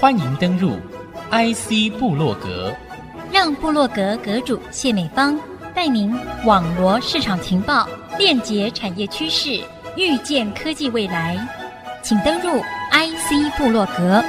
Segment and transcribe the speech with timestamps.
[0.00, 0.76] 欢迎登入
[1.30, 2.72] IC 部落格，
[3.32, 5.38] 让部落格阁主谢美芳
[5.74, 9.60] 带您网罗市场情报，链接产业趋势，
[9.96, 11.36] 预见科技未来。
[12.02, 12.60] 请登入
[12.92, 14.22] IC 部落格。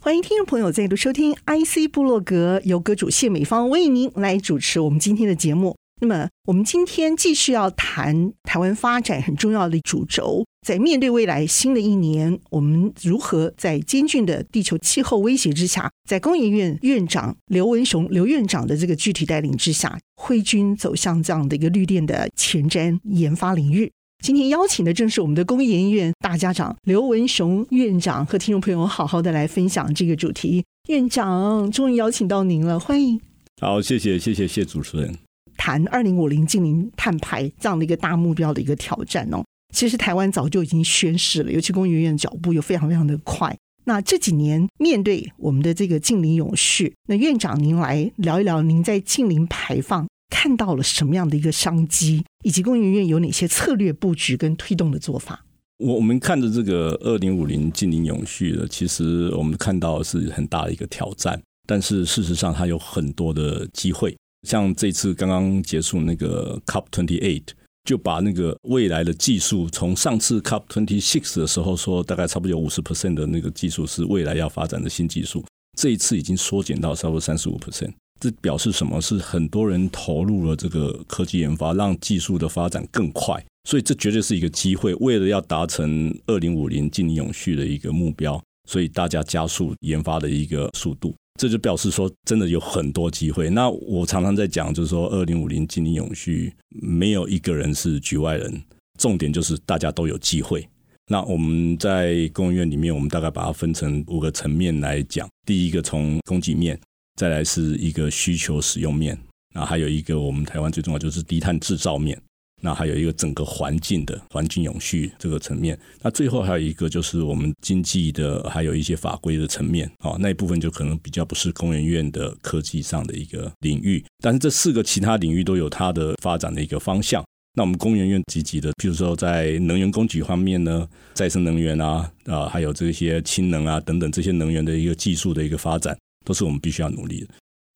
[0.00, 5.75] 欢迎听众朋友再度收听 IC 部落格，由阁主谢美芳为您来主持我们今天的节目。
[5.98, 23.90] 那么，我们今天继续要谈台湾发展很重要的主轴，在面对未来新的一年，我们如何在严峻的地球气候威胁之下，在工研院院长刘文雄刘院长的这个具体带领之下，挥军走向这样的一个绿电的前瞻研发领域。
[24.22, 30.62] 今天邀请的正是我们的工研院大家长刘文雄院长，和听众朋友好好的来分享这个主题。
[30.90, 33.18] 院长终于邀请到您了，欢迎。
[33.62, 35.25] 好，谢谢谢谢谢主持人。
[35.56, 43.56] 谈二零五零净零碳排这样的一个大目标的一个挑战哦，其实台湾早就已经宣示了，尤其工研院的脚步又非常非常的快。
[43.84, 50.06] 那这几年面对我们的这个近零永续，那院长您来聊一聊，您在近零排放。
[50.28, 55.44] 看到了什么样的一个商机，以及工研院有哪些策略布局跟推动的做法？
[55.78, 64.16] 我我们看着这个二零五零近零永续的，其实我们看到是很大的一个挑战，但是事实上它有很多的机会。
[64.46, 67.42] 像这次刚刚结束那个 COP twenty eight，
[67.84, 75.44] 就把那个未来的技术，从上次 COP twenty six 的时候说大概差不多有五十 percent 的那个技术是未来要发展的新技术，
[75.76, 77.92] 这一次已经缩减到差不多三十五 percent。
[78.18, 78.98] 这表示什么？
[78.98, 84.94] 是很多人投入了这个科技研发，让技术的发展更快，所以这绝对是一个机会。
[84.94, 93.50] 为了要达成二零五零净零永续的一个目标，所以大家加速研发的一个速度，这就表示说真的有很多机会。
[93.50, 98.62] 那我常常在讲，就是说二零五零经营永续没有一个人是局外人，
[98.98, 100.66] 重点就是大家都有机会。
[101.08, 105.28] 那我们在工研院里面，我们大概把它分成五个层面来讲。
[105.44, 106.78] 第一个从供给面。
[107.18, 109.18] 再来是一个需求使用面，
[109.54, 112.20] 那还有一个我们台湾最重要就是低碳制造面，
[112.62, 127.24] 那还有一个整个环境的环境永续这个层面，那最后还有一个就是我们经济的还有一些法规的层面，哦，那一部分就可能比较不是工研院的科技上的一个领域，但是这四个其他领域都有它的发展的一个方向。
[127.54, 135.96] 那我们工研院积极的，譬如说在能源供给方面呢，再生能源啊，啊，还有这些氢能啊等等这些能源的一个技术的一个发展。
[136.26, 137.28] 都是我们必须要努力的。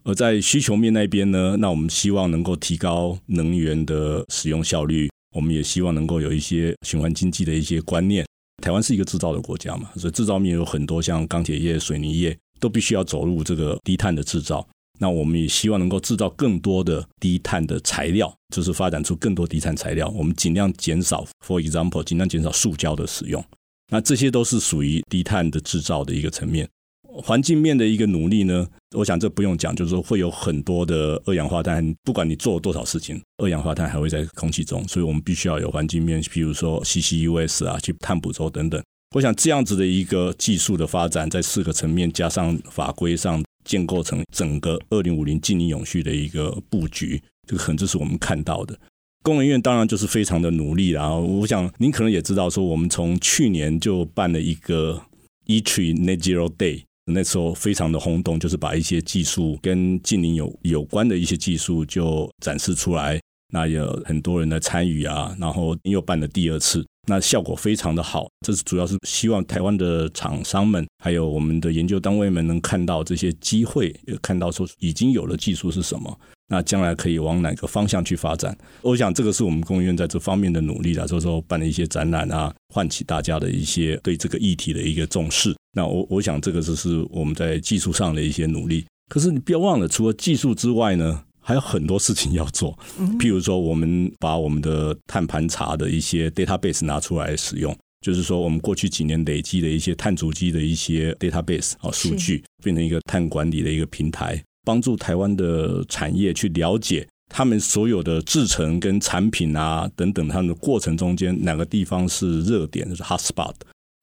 [0.04, 8.24] 而在需求面那边呢，那我们希望能够提高能源的使用效率，我们也希望能够有一些循环经济的一些观念。
[8.62, 14.66] 台湾是一个制造的国家嘛，所以制造面有很多，像钢铁业、水泥业都必须要走入这个低碳的制造。
[14.98, 20.08] 那我们也希望能够制造更多的低碳的材料，就是发展出更多低碳材料。
[20.08, 23.42] 我们尽量减少，for example，尽量减少塑胶的使用。
[23.90, 26.68] 那这些都是属于低碳的制造的一个层面。
[27.12, 28.66] 环境面的一个努力呢，
[28.96, 38.82] 我想这不用讲，就是说会有很多的二氧化碳，不管你做多少事情，二氧化碳还会在空气中，所以我们必须要有环境面，比如说 CCUS 啊，去碳捕捉等等。
[39.14, 48.78] 我想这样子的一个技术的发展，在四个层面加上法规上建构成整个二零五零净零永续的一个布局，这个可能这是我们看到的。
[49.22, 55.02] 工研院当然就是非常的努力，然后我想您可能也知道，说我们从去年就办了一个
[55.46, 56.84] ITRI Net Zero Day。
[57.10, 63.20] 那时候非常的轰动，就是把一些技术跟近邻有有关的一些技术就展示出来，
[63.52, 68.28] 那有很多人的参与啊，然后又办了第二次，那效果非常的好。
[68.46, 76.18] 这是主要是希望台湾的厂商们，还有我们的研究单位们能看到这些机会，也看到说已经有了技术是什么。
[76.52, 78.56] 那将来可以往哪个方向去发展？
[78.82, 85.54] 我想这个是我们工研院在这方面的努力啦，就是说办了一些展览啊，唤起大家的一些对这个议题的一个重视。
[85.72, 88.84] 那我我想这个就是我们在技术上的一些努力。
[89.08, 92.78] 可是你不要忘了，除了技术之外呢，还有很多事情要做。
[93.18, 104.40] 譬如说，我们把我们的碳盘查的一些 database 拿出来使用，就是说我们过去几年累积的一些碳足迹的一些 database 啊数据，变成一个碳管理的一个平台。
[104.64, 113.54] 帮助台湾的产业去了解他们所有的制成跟产品啊等等，他们的过程中间哪个地方是热点，就是 hot spot，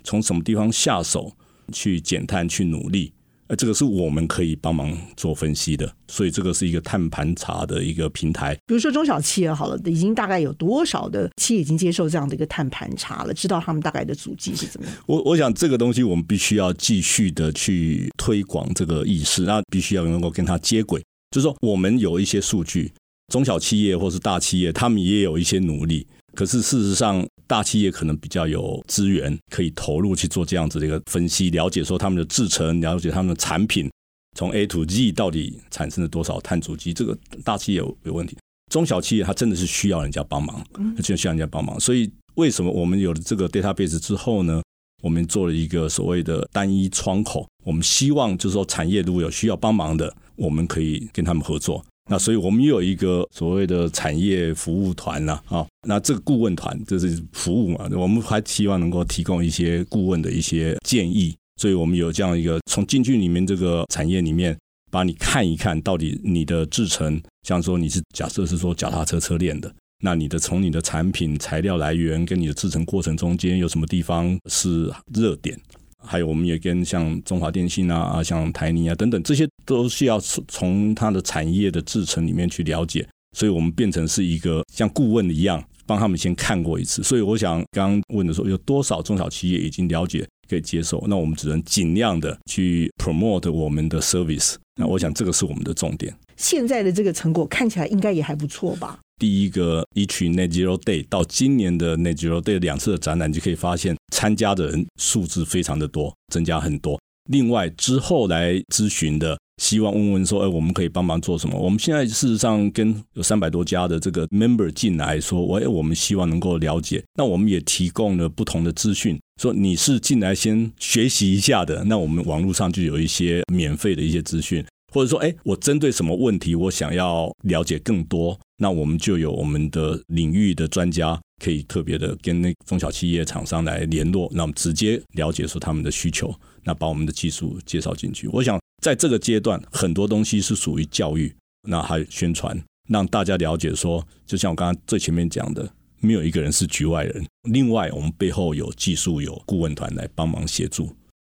[0.03, 1.31] 从什么地方下手
[1.71, 3.11] 去减碳去努力。
[3.47, 8.53] 呃，这个是我们可以帮忙做分析的，所以这个是一个碳盘查的一个平台。
[8.65, 14.95] 比如说中小企业好了，已经大概有多少的企业已经接受这样的一个碳盘查了，知道他们大概的足迹是怎么样？
[15.05, 21.01] 我我想这个东西我们必须要继续的去推广这个意识，那必须要能够跟它接轨。
[21.31, 22.91] 就是说，我们有一些数据，
[23.31, 26.05] 中小企业或是大企业，他们也有一些努力。
[26.33, 33.89] 可是事实上，大企业可能比较有资源可以投入去做这样子的一个分析，了解说他们的制程，了解他们的产品
[34.37, 36.93] 从 A to Z 到底产生了多少碳足迹。
[36.93, 38.37] 这个大企业有有问题，
[38.71, 40.63] 中小企业它真的是需要人家帮忙，
[41.01, 41.79] 就需要人家帮忙。
[41.79, 44.61] 所以为什么我们有了这个 database 之后呢？
[45.03, 51.85] 我们做了一个所谓的单一窗口，我们希望就是说产业如果有需要帮忙的，我们可以跟他们合作。
[52.07, 61.35] 那所以我们也有一个所谓的产业服务团呐，啊，那这个顾问团就是服务嘛，我们还希望能够提供一些顾问的一些建议。
[61.59, 64.55] 所以我们有这样一个从进去里面这个产业里面，
[64.91, 69.73] 把你看一看到底你的制程，像说你是假设是说脚踏车车链的。
[70.03, 75.59] 那你的从你的产品材料来源跟你的制程过程中间有什么地方是热点？
[76.07, 83.07] 还有我们也跟像中华电信啊啊，像台泥啊等等，这些都是要从从它的产业的制程里面去了解，
[83.37, 87.03] 所以我们变成是一个像顾问一样，帮他们先看过一次。
[87.03, 91.03] 所以我想刚刚问的时候，有多少中小企业已经了解可以接受？
[91.07, 94.55] 那我们只能尽量的去 promote 我们的 service。
[94.79, 96.15] 那我想这个是我们的重点。
[96.35, 98.99] 现在的这个成果看起来应该也还不错吧？
[99.17, 106.99] 第一个一群 Net Zero Day 到今年的 Net Zero Day 两次的展览，就可以发现参加的人数字非常的多，增加很多。
[107.29, 111.59] 另外之后来咨询的，希望问问说，哎，我们可以帮忙做什么？
[111.59, 117.03] 我们现在事实上跟有三百多家的这个 member 进来说，哎，我们希望能够了解。
[117.15, 124.63] 那我们也提供了不同的资讯，说你是进来先学习一下的，那我们网络上就有一些免费的一些资讯。
[124.97, 136.33] 或者说，哎，我针对什么问题，我想要了解更多，那我们就有我们的领域的专家，可以特别的跟那中小企业厂商来联络，那我们直接了解说他们的需求，
[136.63, 138.27] 那把我们的技术介绍进去。
[138.29, 141.31] 我想在这个阶段，很多东西是属于教育，
[141.69, 142.59] 那还宣传，
[142.89, 147.23] 让大家了解说，就像我刚刚最前面讲的，没有一个人是局外人。
[147.43, 150.89] 另外，我们背后有技术有顾问团来帮忙协助。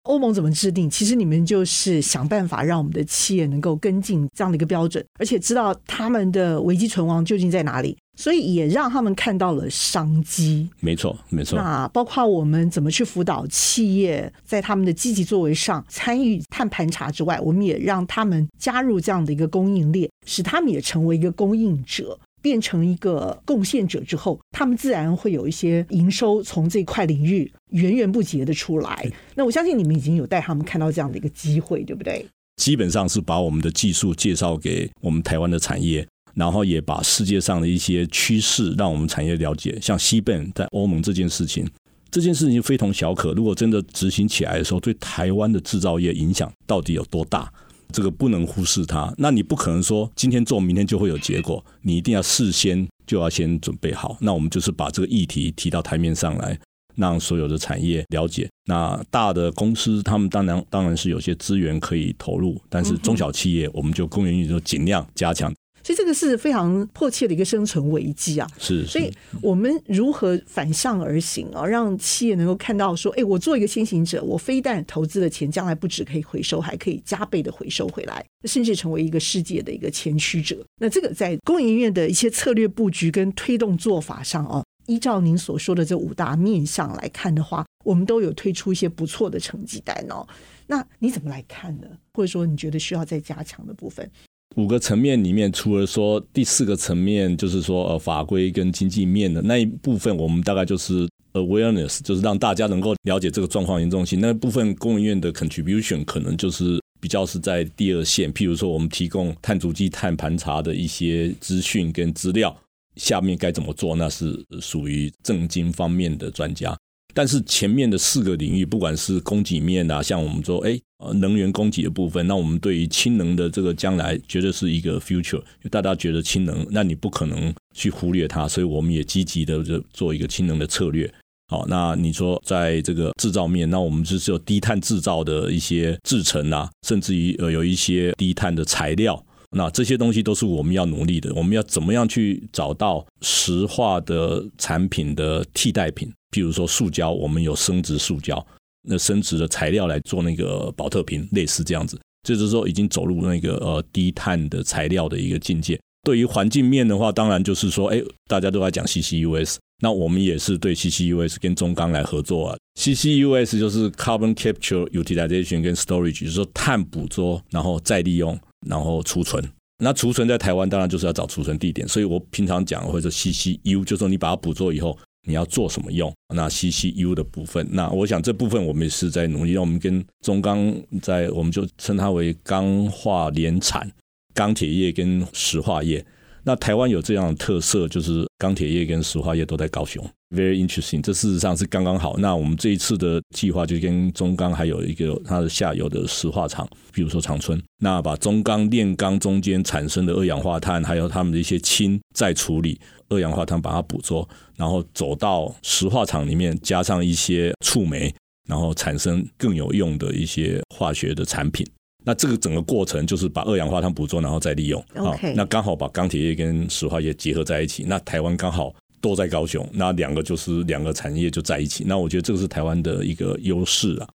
[0.08, 0.88] 欧盟怎么制定？
[0.88, 10.66] 其实你们就是想办法让我们的企业能够跟进这样的一个标准，而且知道他们的危机存亡究竟在哪里，所以也让他们看到了商机。
[10.80, 11.58] 没错，没错。
[11.58, 22.18] 那包括我们怎么去辅导企业，在他们的积极作为上参与碳盘查之外，我们也让他们加入这样的一个供应链，使他们也成为一个供应者。
[22.48, 29.06] 变成一个贡献者之后，他们自然会有一些营收从这块领域源源不竭的出来。
[29.34, 32.24] 那我相信你们已经有带他们看到这样的一个机会，对不对？
[32.56, 39.78] 基本上是把我们的技术介绍给我们台湾的产业，然后也把世界上的一些趋势让我们产业了解。
[39.82, 41.68] 像 CBAM 在欧盟这件事情，
[42.10, 43.34] 这件事情非同小可。
[43.34, 47.52] 如果真的执行起来的时候，对台湾的制造业影响到底有多大？
[47.92, 54.16] 这个不能忽视它，那你不可能说今天做明天就会有结果，你一定要事先就要先准备好。
[54.20, 56.58] 那我们就是把这个议题提到台面上来，
[56.96, 58.48] 让所有的产业了解。
[58.66, 65.52] 那大的公司他们当然当然是有些资源可以投入，但是中小企业我们就公允就尽量加强。
[65.82, 68.46] 所以这个是非常迫切的一个生存危机啊！
[68.58, 69.10] 是，所以
[69.40, 80.62] 我们如何反向而行啊，让企业能够看到说，哎，我做一个先行者，我非但投资的钱将来不止可以回收，还可以加倍的回收回来，甚至成为一个世界的一个前驱者。
[80.80, 90.26] 那这个在工研院的一些策略布局跟推动做法上啊，依照您所说的这五大面向来看的话，我们都有推出一些不错的成绩单哦。
[90.66, 91.86] 那你怎么来看呢？
[92.12, 94.10] 或者说你觉得需要再加强的部分？
[94.56, 104.20] 五个层面里面，除了说第四个层面，就是说呃法规跟经济面的那一部分，我们大概就是 awareness，就是让大家能够了解这个状况严重性。
[104.20, 112.56] 那部分工研院的 contribution 可能就是比较是在第二线，譬如说我们提供碳足迹、碳盘查的一些资讯跟资料，
[112.96, 116.76] 下面该怎么做，那是属于政经方面的专家。
[117.14, 120.78] 但是前面的四个领域，不管是供给面啊，像我们说，哎，
[121.14, 125.42] 能源供给的部分，那我们对于氢能的这个将来，绝对是一个 future。
[125.70, 131.12] 大家觉得氢能，那你不可能去忽略它，所以我们也积极的就做一个氢能的策略。
[131.50, 139.24] 好，那你说在这个制造面，那我们就是有低碳制造的一些制程啊，甚至于呃有一些低碳的材料。
[139.56, 141.32] 那这些东西都是我们要努力的。
[141.34, 146.12] 我们要怎么样去找到石化的产品的替代品？
[146.30, 148.46] 譬如说塑胶，我们有生质塑胶，
[148.82, 151.98] 那生质的材料来做那个保特瓶，类似这样子。
[152.28, 155.80] 就是说，已经走入那个呃低碳的材料的一个境界。
[156.02, 162.56] 对于环境面的话，当然就是说，哎，大家都在讲 CCUS，那我们也是对 CCUS 跟中钢来合作啊。
[162.78, 168.38] CCUS 就是 Carbon Capture Utilization 跟 Storage，就是说碳捕捉，然后再利用。
[168.66, 169.42] 然后储存，
[169.78, 171.86] 那储存在台湾，当然就是要找储存地点。
[171.86, 176.12] 所以我平常讲或者 CCU，就是说你把它捕捉以后，你要做什么用？
[176.34, 179.52] 那 CCU 的部分，那我想这部分我们也是在努力。
[179.52, 183.90] 让我们跟中钢在，我们就称它为钢化联产，
[184.34, 186.04] 钢铁业跟石化业。
[186.44, 191.00] 那台湾有这样的特色，就是钢铁业跟石化业都在高雄，very interesting。
[191.00, 192.16] 这事实上是刚刚好。
[192.18, 208.14] 那我们这一次的计划就跟中钢还有一个它的下游的石化厂，比如说长春，那把中钢炼钢中间产生的二氧化碳，还有他们的一些氢再处理二氧化碳，把它捕捉，然后走到石化厂里面，加上一些触媒，
[208.48, 211.66] 然后产生更有用的一些化学的产品。
[212.04, 214.82] 那这个整个过程就是把二氧化碳捕捉，然后再利用。
[214.94, 217.84] OK，那刚好把钢铁业跟石化业结合在一起。
[217.86, 221.84] 那台湾刚好都在高雄，那两个就是两个产业就在一起。
[221.86, 224.08] 那我觉得这个是台湾的一个优势啊。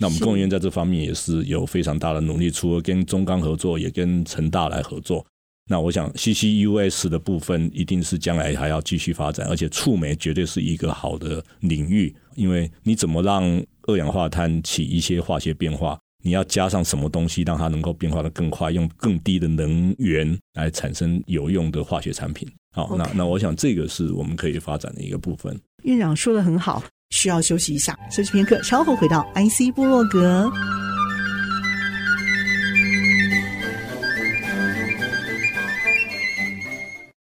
[0.00, 5.26] 那我们工研院在这方面也是有非常大的努力，除了跟中钢合作，也跟成大来合作。
[5.70, 13.44] 那我想 CCUS 的部分一定是将来还要继续发展，而且触媒绝对是一个好的领域，因为你怎么让
[13.82, 15.98] 二氧化碳起一些化学变化？
[16.24, 22.48] 你要加上什么东西，让它能够变化得更快，用更低的能源来产生有用的化学产品。
[22.78, 25.60] 好，那那我想这个是我们可以发展的一个部分。
[25.82, 26.80] 院长说的很好，
[27.10, 30.48] 需要休息一下，休息片刻，稍后回到 IC 部落格。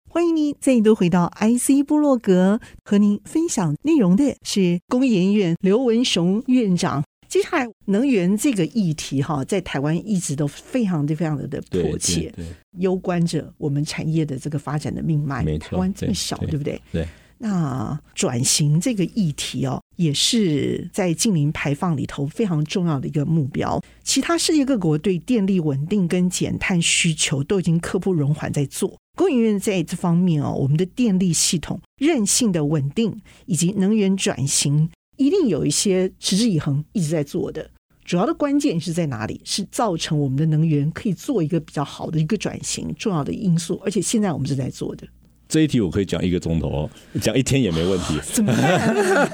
[0.09, 7.01] 欢迎您再度回到 IC 部落格，和您分享内容的是工研院刘文雄院长。
[7.35, 12.33] 接下来，能源这个议题哈，在台湾一直都非常的、非常的的迫切，
[12.77, 15.43] 攸关着我们产业的这个发展的命脉。
[15.57, 16.81] 台湾这么小，对，对不对？
[16.93, 17.05] 对。
[17.37, 23.83] 那转型这个议题哦，也是在近零排放里头非常重要的一个目标。
[24.01, 28.97] 其他世界各国对电力稳定跟减碳需求都已经刻不容缓在做。
[29.17, 34.89] 工研院在这方面哦，我们的电力系统韧性的稳定以及能源转型。
[35.17, 37.69] 一定有一些持之以恒一直在做的，
[38.03, 39.39] 主要的关键是在哪里？
[39.43, 45.07] 是造成我们的能源可以做一个比较好的一个转型重要的因素，而且现在我们是在做的。
[45.48, 46.89] 这一题我可以讲一个钟头哦，
[47.22, 48.19] 讲一天也没问题。
[48.24, 49.29] 怎么办？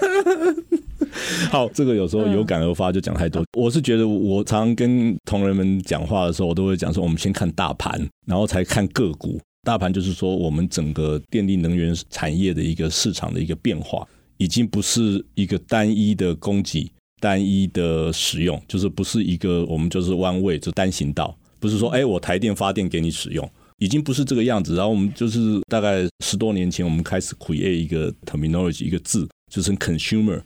[1.49, 3.43] 好，这个有时候有感而发就讲太多。
[3.57, 9.39] 我是觉得我常常跟同仁们讲话的时候，我都会讲说，我们先看大盘，然后才看个股。
[9.63, 14.07] 大盘就是说，我们整个电力能源产业的一个市场的一个变化。
[14.41, 24.75] 已经不是一个单一的供给、单一的使用，就是不是一个我们就是 one way 就单行道，不是说哎我台电发电给你使用，已经不是这个样子。
[24.75, 30.41] 然后我们就是大概十多年前，我们开始 create 一个 terminology 一个字，就是 consumer，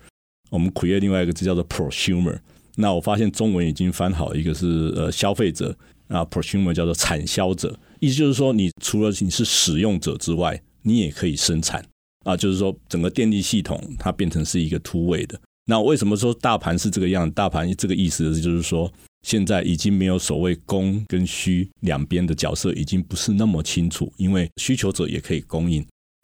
[0.49, 2.37] 我们 create 另外一个字叫做 prosumer。
[2.75, 5.73] 那我发现中文已经翻好，一个是呃消费者
[6.09, 11.81] 啊，prosumer 叫做产销者，意思就是说你除了你是使用者之外，你也可以生产。
[12.25, 15.39] 啊，就是说整个电力系统它变成是一个突围的。
[15.67, 17.29] 那为什么说大盘是这个样？
[17.31, 18.91] 大盘这个意思就是说，
[19.21, 24.11] 现在已经没有所谓供跟需两边的角色，已经不是那么清楚。
[24.17, 25.83] 因为需求者也可以供应，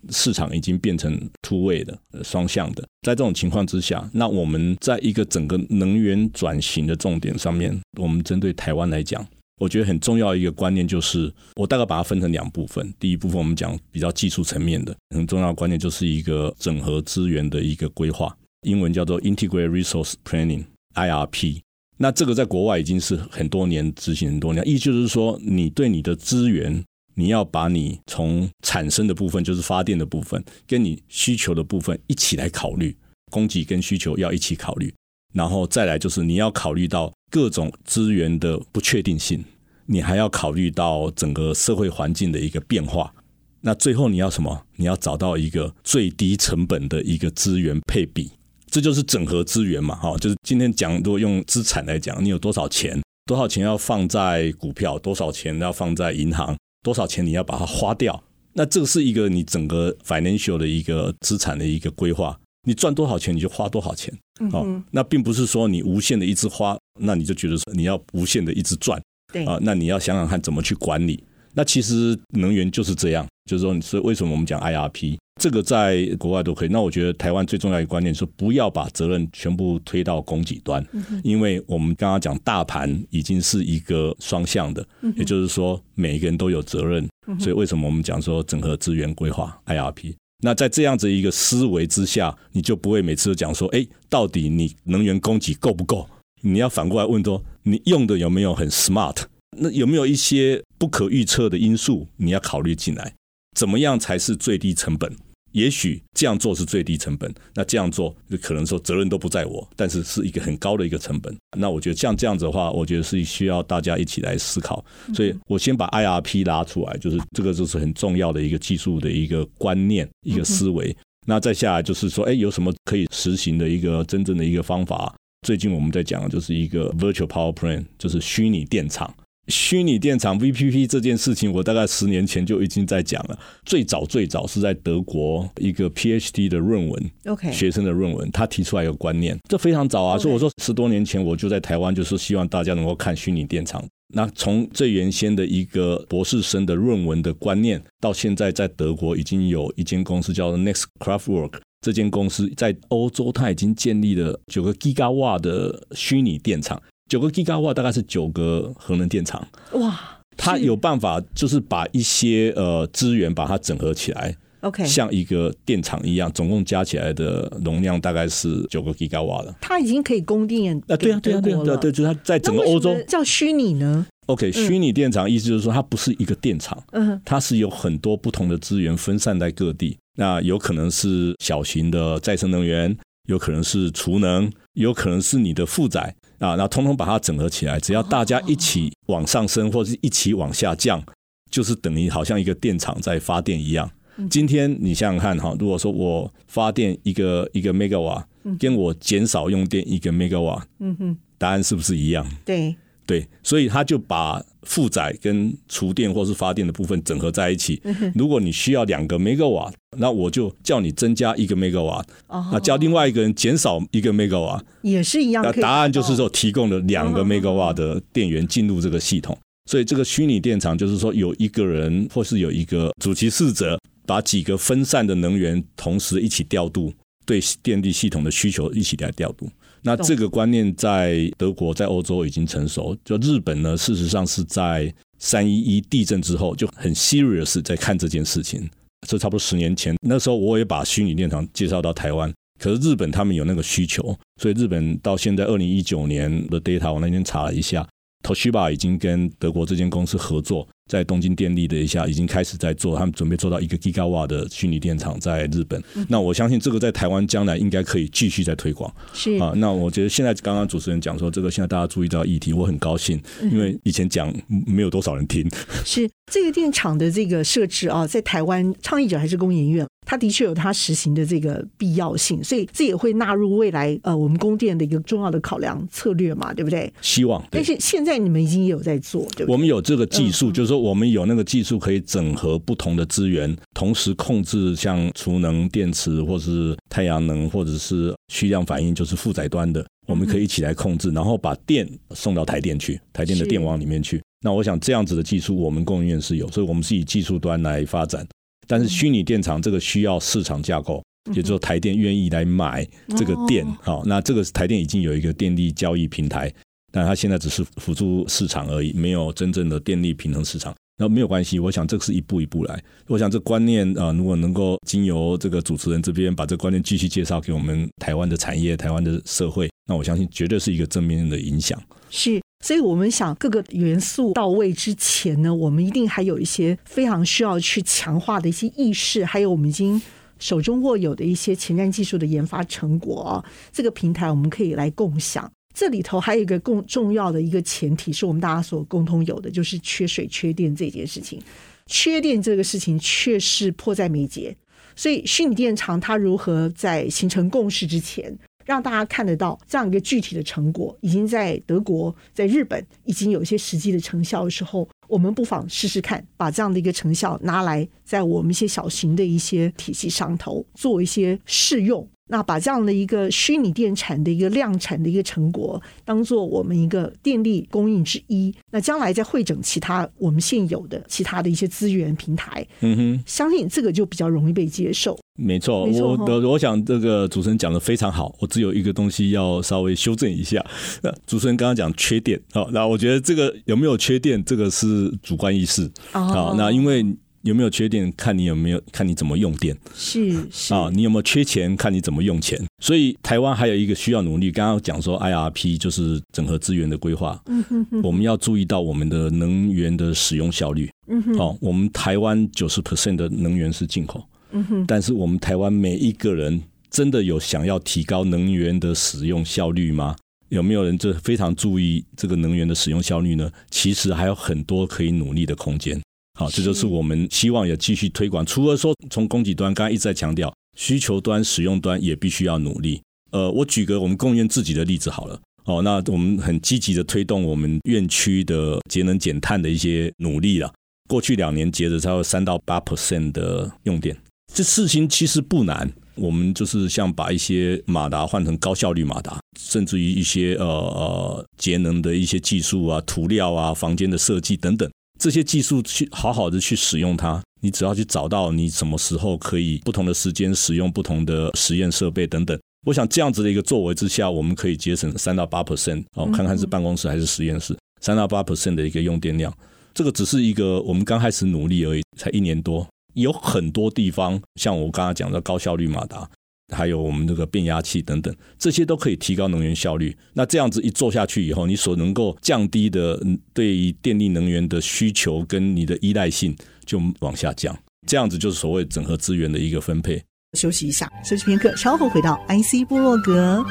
[0.09, 2.83] 市场已经变成突围的、双向的。
[3.01, 9.27] 在这种情况之下，那我们在一个整个能源转型的重点上面，我们针对台湾来讲。
[9.61, 12.91] 我觉得很重要一个观念就是，我大概把它分成两部分。
[12.99, 21.59] 第一部分我们讲比较技术层面的，很重要的观念就是一个整合资源的一个规划，英文叫做 Integrated Resource Planning（IRP）。
[21.97, 32.97] 那这个在国外已经是很多年执行很多年，意思就是说，你对你的资源，你要把你从产生的部分，就是发电的部分，跟你需求的部分一起来考虑，
[33.31, 34.91] 供给跟需求要一起考虑。
[35.33, 39.43] 然后再来就是你要考虑到各种资源的不确定性，
[39.85, 43.13] 你还要考虑到整个社会环境的一个变化。
[43.61, 44.65] 那最后你要什么？
[44.75, 48.31] 你要找到一个最低成本的一个资源配比，
[48.65, 49.95] 这就是整合资源嘛。
[49.95, 52.99] 哈，就是今天讲，如果用资产来讲，你有多少钱？
[53.25, 54.97] 多少钱要放在股票？
[54.97, 56.57] 多少钱要放在银行？
[56.83, 58.23] 多少钱你要把它花掉？
[58.53, 62.37] 那这是一个你整个 financial 的一个资产的一个规划。
[62.63, 64.13] 你赚多少钱你就花多少钱，
[64.51, 69.01] 哦，那并不是说你无限的一直花，那你就觉得说你要无限的一直赚，
[69.33, 71.23] 对啊，那你要想想看怎么去管理。
[71.53, 76.69] 那其实能源就是这样，就是说，所以为什么我们讲 IRP，这个在国外都可以。
[76.69, 80.81] 那我觉得台湾最重要一个观念是不要把责任全部推到供给端，
[81.25, 84.85] 因为我们刚刚讲大盘已经是一个双向的，
[85.17, 87.05] 也就是说每一个人都有责任。
[87.37, 90.13] 所以为什么我们讲说整合资源规划 IRP？
[90.41, 96.09] 那在这样子一个思维之下，你就不会每次都讲说，哎，到底你能源供给够不够？
[96.41, 99.17] 你要反过来问说，你用的有没有很 smart？
[99.57, 103.13] 那有没有一些不可预测的因素你要考虑进来，
[103.55, 105.15] 怎么样才是最低成本？
[105.51, 111.35] 也许这样做是最低成本，那这样做就可能说责任都不在我，但是是一个很高的一个成本。
[111.57, 114.83] 那我觉得像这样子的话，我觉得是需要大家一起来思考。
[115.13, 120.95] 所以我先把 IRP 拉出来，就是这个就是很重要的一个技术的一个观念、一个思维。
[121.27, 125.13] 那再下来就是说，哎，有什么可以实行的一个真正的一个方法？
[125.45, 129.13] 最近我们在讲的就是一个 Virtual Power Plant，就是虚拟电厂。
[129.47, 133.37] 虚拟电厂 VPP 这件事情，我大概十年前就已经在讲了。
[133.65, 140.17] 最早最早是在德国一个 PhD 的论文，OK，学生的论文，他提出来一个观念，这非常早啊。
[140.17, 143.83] 所以我说十多年前我就在台湾，就是希望大家能够看虚拟电厂。
[144.13, 156.81] 那从最原先的一个博士生的论文的观念，到现在在德国已经有一间公司叫做 Next Craftwork，这间公司在欧洲它已经建立了九个 Gigawatt 的虚拟电厂。
[157.11, 159.99] 九个 Gigawatt 大概是九个核能电厂哇，
[160.37, 169.53] 它有办法就是把一些呃资源把它整合起来，OK，像一个电厂一样，总共加起来的容量大概是九个 Gigawatt 了。
[169.59, 170.95] 它已经可以供电啊？
[170.95, 186.15] 对啊，对啊，对啊，对啊，对，就是它在整个欧洲叫虚拟呢？OK，虚拟电厂意思就是说它不是一个电厂，嗯，它是有很多不同的资源分散在各地，那有可能是小型的再生能源，有可能是储能，有可能是你的负载。
[186.41, 191.01] 啊，那通通把它整合起来，只要大家一起往上升，或者是一起往下降，
[191.49, 193.89] 就是等于好像一个电厂在发电一样。
[194.29, 198.23] 今天你想想看哈，如果说我发电一个一个 megawatt，
[198.59, 202.27] 跟我减少用电一个 megawatt，嗯哼，答案是不是一样？
[202.43, 202.75] 对。
[203.03, 207.81] 对，所以他就把负载跟储电或是发电的部分整合在一起。
[208.15, 215.43] 如果你需要两个 megawatt，那我就叫你增加一个 megawatt，那叫另外一个人减少一个 megawatt，也是一样。
[215.43, 219.37] 那答案就是说，提供了两个 megawatt 的电源进入这个系统。
[219.69, 226.91] 所以这个虚拟电厂就是说，有一个人或是有一个主其事者，把几个分散的能源同时一起调度，
[227.25, 229.49] 对电力系统的需求一起来调度。
[229.83, 232.95] 那这个观念在德国、在欧洲已经成熟。
[233.03, 238.69] 就日本呢，事实上是在三一一地震之后就很 serious 在看这件事情。
[239.07, 242.31] 这差不多十年前，那时候我也把虚拟电厂介绍到台湾。
[242.59, 247.87] 可是日本他们有那个需求，所以日本到现在二零一九年的 data，我那天查了一下
[248.23, 250.67] ，Toshiba 已经跟德国这间公司合作。
[250.91, 255.81] 在东京电力的一下已经开始在做，他们准备做到一个 Gigawatt 的虚拟电厂在日本。
[256.09, 258.93] 那我相信这个在台湾将来应该可以继续在推广。
[259.13, 264.33] 是啊，那我觉得现在刚刚主持人讲说这个现在大家注意到议题，我很高兴，因为以前讲
[264.67, 265.49] 没有多少人听。
[265.85, 276.91] 是这个电厂的这个设置啊，在台湾倡议者还是工研院，它的确有它实行的这个必要性，所以这也会纳入未来呃我们供电的一个重要的考量策略嘛，对不对？
[277.01, 277.41] 希望。
[277.49, 279.53] 但是现在你们已经有在做，对不对？
[279.53, 280.81] 我们有这个技术，就是说。
[280.81, 294.19] 我们有那个技术可以整合不同的资源，同时控制像储能、电池，或是太阳能，或者是虚量反应，就是负载端的，我们可以一起来控制，然后把电送到台电去，台电的电网里面去。
[294.43, 298.25] 那我想这样子的技术，我们供应链是有，所以我们是以技术端来发展。
[298.71, 303.67] 但是虚拟电厂这个需要市场架构，也就是说台电愿意来买这个电。
[303.81, 306.49] 好，那这个台电已经有一个电力交易平台。
[306.89, 310.73] 但它现在只是辅助市场而已，没有真正的电力平衡市场。
[310.97, 312.81] 那没有关系，我想这个是一步一步来。
[313.07, 321.77] 我想这观念啊、呃，如果能够经由这个主持人这边把这观念继续介绍给我们台湾的产业、台湾的社会，那我相信绝对是一个正面的影响。
[322.11, 329.99] 是，所以我们想各个元素到位之前呢，我们一定还有一些非常需要去强化的一些意识，还有我们已经
[330.37, 333.43] 手中握有的一些前瞻技术的研发成果。
[333.71, 335.49] 这个平台我们可以来共享。
[335.73, 341.41] 这里头还有一个更重要的一个前提，是我们大家所共同有的，就是缺水、缺电这件事情。
[341.87, 344.53] 缺电这个事情确实迫在眉睫，
[344.97, 362.07] 所以虚拟电厂它如何在形成共识之前，让大家看得到这样一个具体的成果，已经在德国、在日本已经有一些实际的成效的时候，我们不妨试试看，把这样的一个成效拿来在我们一些小型的一些体系上头做一些试用。
[362.31, 375.19] 那把这样的一个虚拟电产的一个量产的一个成果，当做我们一个电力供应之一，那将来再汇整其他我们现有的其他的一些资源平台，嗯哼，相信这个就比较容易被接受。
[375.37, 380.65] 没错，没错我的我想这个主持人讲的非常好，我只有一个东西要稍微修正一下。
[381.03, 385.91] 那主持人刚刚讲缺电，好，那我觉得这个有没有缺电，这个是主观意识。
[386.11, 387.05] 好，那因为。
[387.43, 389.75] 有没有缺电，看你有没有看你怎么用电。
[389.95, 392.59] 是是啊，你有没有缺钱，看你怎么用钱。
[392.81, 397.41] 所以台湾还有一个需要努力，刚刚讲说 IRP 就是整合资源的规划。
[397.47, 400.89] 嗯哼哼，我们要注意到我们的能源的使用效率。
[401.07, 404.23] 嗯哼，哦，我们台湾九十 percent 的能源是进口。
[404.51, 410.15] 嗯哼，但是我们台湾每一个人真的有想要提高能源的使用效率吗？
[410.49, 413.49] 有没有人就非常注意这个能源的使用效率呢？
[413.69, 415.97] 其实还有很多可以努力的空间。
[416.33, 418.45] 好，这就是我们希望也继续推广。
[418.45, 423.01] 除了说从供给端，刚才一直在强调需求端、使用端也必须要努力。
[423.31, 425.39] 呃，我举个我们工研院自己的例子好了。
[425.65, 430.73] 哦，那我们很积极的推动我们院区的节能减碳的一些努力了。
[431.07, 434.17] 过去两年节了超过三到八 percent 的用电，
[434.53, 435.91] 这事情其实不难。
[436.15, 444.89] 我们就是像把一些马达换成高效率马达，甚至于一些呃呃节能的一些技术啊、涂料啊、房间的设计等等。
[445.21, 452.59] 这些技术去好好的去使用它，你只要去找到你什么时候可以不同的时间使用不同的实验设备等等。
[452.87, 459.55] 我想这样子的一个作为之下，我们可以节省三到八 percent 哦，看看是办公室还是实验室，三到八 percent 的一个用电量。
[459.93, 466.27] 这个只是一个我们刚开始努力而已，才一年多，有很多地方像我刚刚讲的高效率马达。
[466.71, 470.15] 还有我们这个变压器等等，这些都可以提高能源效率。
[470.33, 473.21] 那这样子一做下去以后，你所能够降低的
[473.53, 476.55] 对于电力能源的需求跟你的依赖性
[476.85, 477.77] 就往下降。
[478.07, 480.21] 这样子就是所谓整合资源的一个分配。
[480.57, 483.63] 休息一下，休息片刻，稍后回到 IC 部落格。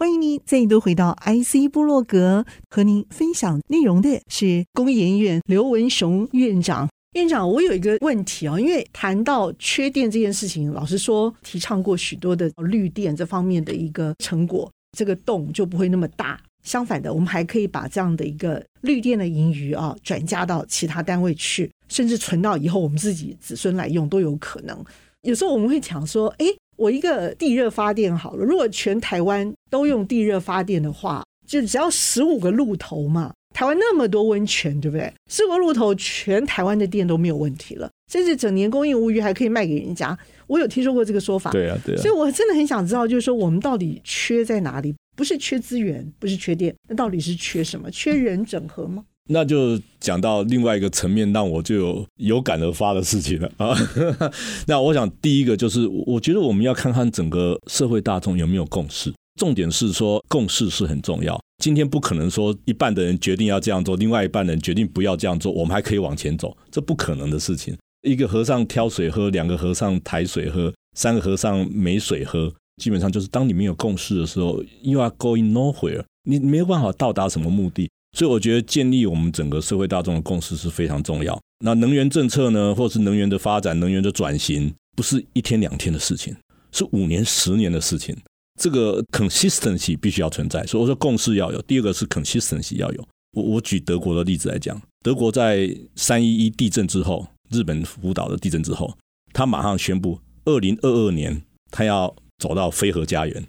[0.00, 6.88] 欢迎您再度回到 IC 部落格，和您分享内容的是工研院刘文雄院长。
[7.12, 16.40] 院长，我有一个问题啊，因为谈到缺电这件事情，老实说，提倡过许多的绿电这方面的一个成果，这个洞就不会那么大。
[16.64, 24.82] 相反的，我们还可以把这样的一个绿电的盈余啊，转嫁到其他单位去，甚至存到以后我们自己子孙来用都有可能。
[25.24, 26.46] 有时候我们会讲说，哎。
[26.80, 33.34] 我一个地热发电好了，如果全台湾都用地热发电的话，就只要十五个路头嘛。
[33.54, 35.12] 台湾那么多温泉，对不对？
[35.30, 40.18] 十五个路头，全台湾的电都没有问题了，甚至整年供应无余，还可以卖给人家。
[40.46, 41.50] 我有听说过这个说法。
[41.50, 42.00] 对啊，对啊。
[42.00, 44.94] 所以我真的很想知道，就是说我们到底缺在哪里？
[45.14, 47.90] 不是缺资源，不是缺电，那到底是缺什么？
[47.90, 49.04] 缺人整合吗？
[49.32, 53.76] 那就讲到另外一个层面，让我就有有感而发的事情了 啊。
[54.66, 59.12] 那我想第一个就是，我觉得我们要看看整个社会大众有没有共识。
[59.38, 61.40] 重点是说共识是很重要。
[61.62, 67.76] 今天不可能说一半的人决定要这样做，另外一半人决定不要这样做，我们还可以往前走，这不可能的事情。
[68.02, 77.88] 一个和尚挑水喝，两个和尚抬水喝，三个和尚没水喝，基本上就是当你没有共识的时候，you are going nowhere，你没有办法到达什么目的。
[78.16, 81.40] 所以我觉得建立我们整个社会大众的共识是非常重要。
[81.64, 86.34] 那能源政策呢，或是能源的发展、能源的转型，不是一天两天的事情，
[86.72, 88.16] 是五年、十年的事情。
[88.60, 90.62] 这个 consistency 必须要存在。
[90.64, 91.62] 所以我说共识要有。
[91.62, 93.08] 第二个是 consistency 要有。
[93.32, 98.92] 我我举德国的例子来讲，德国在三一一地震之后，日本福岛的地震之后，
[99.32, 103.46] 他马上宣布，二零二二年他要走到非核家园。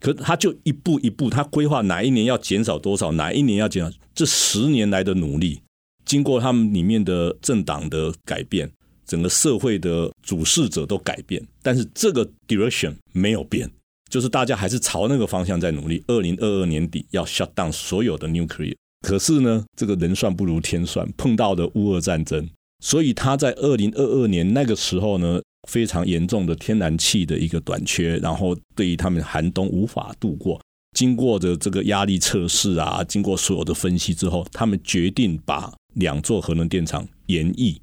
[0.00, 3.96] 可他就一步一步，他规划哪一年要减少多少，哪一年要减少。
[4.14, 5.60] 这十年来的努力，
[6.06, 8.70] 经过他们里面的政党的改变，
[9.06, 13.70] 整个社会的主事者都改变，但是这个 direction 没有变，
[14.10, 16.02] 就是大家还是朝那个方向在努力。
[16.06, 18.74] 二零二二年底要 shut down 所有的 nuclear，
[19.06, 22.48] 可是呢，这个人算不如天算，碰到的乌俄战争，
[22.82, 25.42] 所以他在二零二二年那个时候呢。
[25.68, 30.60] 非常严重的天然气的一个短缺，然后对于他们寒冬无法度过，
[30.96, 37.80] 经过的这个压力测试啊，经过所有的分析之后，他们决定把两座核能电厂延役。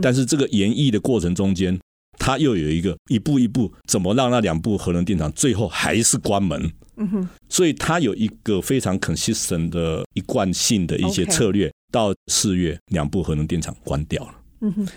[0.00, 1.78] 但是这个延役的过程中间，
[2.18, 6.72] 他又有一个一步一步怎么让那两部核能电厂最后还是关门。
[6.96, 14.34] 嗯哼所以它有一个非常 consistent 的一贯性的一些策略，到四月两部核能电厂关掉了。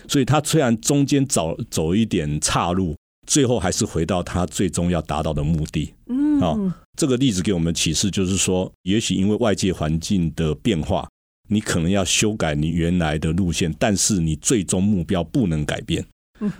[0.08, 5.92] 所以他虽然中间走走一点岔路，最后还是回到他最终要达到的目的。
[6.06, 6.56] 嗯，啊，
[6.96, 11.08] 这个例子给我们启示就是说，也许因为外界环境的变化，
[11.48, 16.04] 你可能要修改你原来的路线，但是你最终目标不能改变。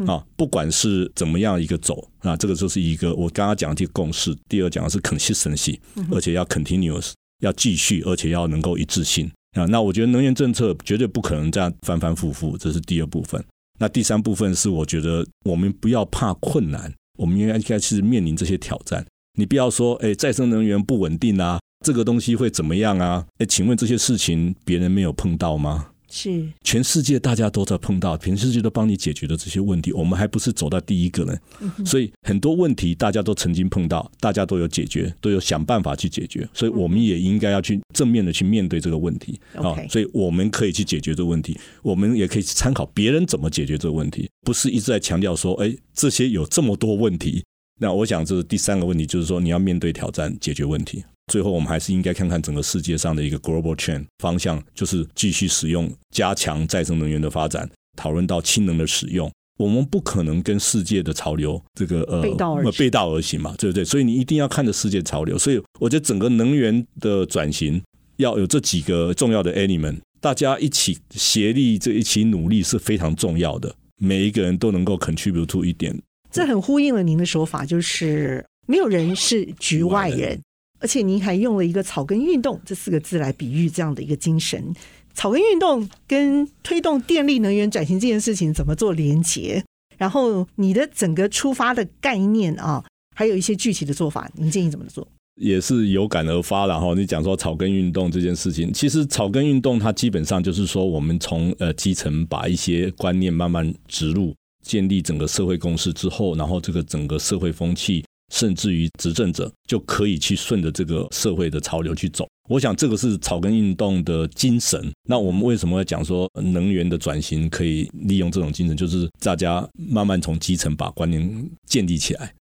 [0.09, 4.37] 啊，不管是怎么样一个走啊，这个就是一个我刚刚讲的这个共识。
[4.49, 5.79] 第二讲的是 consistency，
[6.11, 9.31] 而且要 continuous，要继续，而且要能够一致性。
[9.53, 13.43] 啊，那我觉得能源政策绝对不可能这样反反复复，这是第二部分。
[13.81, 19.05] 那第三部分是，我觉得我们不要怕困难，我们应该该是面临这些挑战。
[19.39, 23.25] 你不要说，哎，再生能源不稳定啊，这个东西会怎么样啊？
[23.39, 25.91] 哎，请问这些事情别人没有碰到吗？
[26.11, 31.37] 是全世界大家都在碰到，全世界都帮你解决的这些问题，我们还不是走到第一个呢？
[31.85, 39.77] 所以很多问题大家都曾经碰到，大家都有解决，都有想办法去解决，所以我们也应该要去正面的去面对这个问题啊。
[39.89, 47.45] 所以我们可以去解决这个问题，我们也可以参考别人怎么解决这个问题，不是一直在强调说，哎，这些有这么多问题。
[47.81, 51.05] 那我想这是第三个问题，就是说你要面对挑战，解决问题。
[51.29, 57.69] 最后，我们还是应该看看整个世界上的一个 global trend 方向，就是继续使用、加强再生能源的发展。
[57.97, 63.85] 讨论到氢能的使用，我们不可能跟世界的潮流这个呃背道而行，背道而行嘛，对不对？
[63.85, 65.37] 所以你一定要看着世界潮流。
[65.37, 67.83] 所以我觉得整个能源的转型
[68.19, 73.75] 要有这几个重要的 element，大家一起协力，这一起努力是非常重要的。
[74.01, 80.41] 每一个人都能够 contribute to 一点，这很呼应了您的说法，就是没有人是局外人。
[80.81, 84.75] 而且您还用了一个“草根运动”这四个字来比喻这样的一个精神。
[85.15, 89.65] 草根运动跟推动电力能源转型这件事情怎么做连结？
[89.97, 92.85] 然后你的整个出发的概念啊，
[93.17, 95.07] 还有一些具体的做法，您建议怎么做？
[95.41, 96.95] 也是有感而发了哈。
[96.95, 104.33] 你讲说草根运动这件事情，其实草根运动它基本上就是说，我们从呃基层把一些观念慢慢植入，
[104.65, 108.05] 建立整个社会共识之后，然后这个整个社会风气。
[108.33, 112.27] 甚至于执政者就可以去顺着这个社会的潮流去走。
[112.49, 114.91] 我想这个是草根运动的精神。
[115.07, 118.77] 那我们为什么要讲说能源的转型可以利用这种精神？
[118.77, 122.33] 就是大家慢慢从基层把观念建立起来。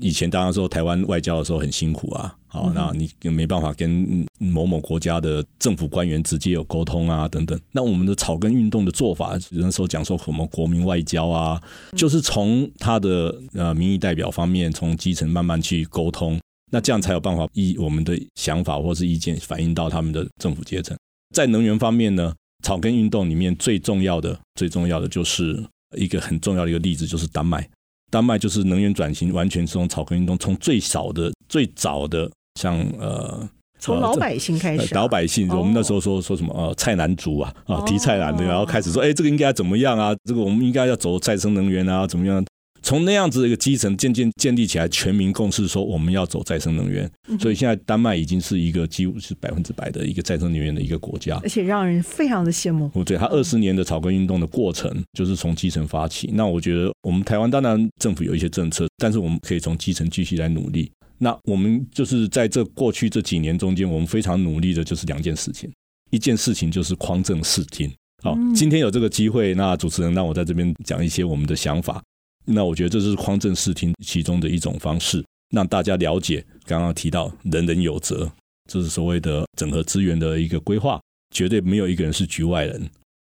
[0.00, 7.58] 以前当然说台湾外交的时候很辛苦啊，好，那你没办法跟某某国家的政府官员直接有沟通啊，等等。
[7.72, 11.60] 那我们的草根运动的做法，有的时候讲说什么国民外交啊，
[11.96, 16.38] 就是从他的呃民意代表方面，从基层慢慢去沟通，
[16.72, 20.96] 那这样才有办法以我们的想法或是意见反映到他们的政府阶层。
[21.34, 25.64] 在能源方面呢，草根运动里面最重要的、最重要的就是
[25.96, 27.68] 一个很重要的一个例子，就是丹麦。
[28.14, 33.48] 丹麦就是能源转型，完全是从草根运动，从最少的、最早的，像呃，
[33.80, 40.14] 从老百姓开始、啊，老百姓，我们那时候说说什么呃，菜篮族啊啊，提菜篮的，然后开始说，哎，这个应该怎么样啊？
[40.26, 42.44] 这个我们应该要走再生能源啊，怎么样？
[42.84, 52.90] 从那样子的一个基层渐渐建立起来，全民共识说我们要走再生能源，所以现在丹麦已经是一个几乎是百分之百的一个再生能源的一个国家，而且让人非常的羡慕。
[53.02, 56.30] 对，他二十年的草根运动的过程就是从基层发起。
[56.34, 60.92] 那我觉得我们台湾当然政府有一些政策，但是我们可以从基层继续来努力。
[61.16, 65.72] 那我们就是在这过去这几年中间，我们非常努力的就是两件事情，
[66.10, 67.90] 一件事情就是匡正视听。
[68.22, 72.02] 好，今天有这个机会，那主持人让我在这边讲一些我们的想法。
[72.46, 78.30] 那我觉得这是匡正视听其中的一种方式，让大家了解刚刚提到人人有责，
[78.70, 81.00] 这是所谓的整合资源的一个规划，
[81.34, 82.90] 绝对没有一个人是局外人。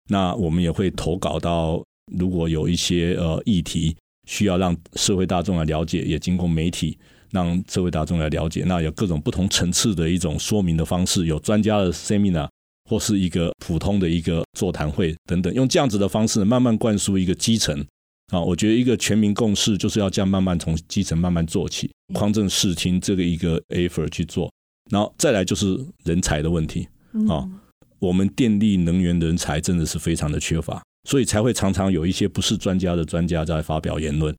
[0.09, 1.83] 那我们也会投稿到，
[2.16, 3.94] 如果有一些呃议题
[4.27, 6.98] 需要让社会大众来了解，也经过媒体
[7.31, 12.48] 让社会大众来了解，那有各种不同层次的一种说明的方式，有专家的 seminar
[12.88, 17.85] 或是一个普通的一个座谈会等等，用这样子的方式慢慢灌输一个基层。
[18.33, 24.51] 啊，我觉得一个全民共识就是要这样慢慢从基层慢慢做起，匡正视听这个一个 effort 去做，
[24.90, 26.88] 然后再来就是人才的问题
[27.29, 27.47] 啊。
[27.99, 34.35] 我们电力能源人才真的是非常的缺乏，所以才会常常有一些不是专家的专家在发表言论。